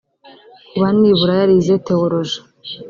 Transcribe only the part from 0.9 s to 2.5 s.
nibura yarize theoloji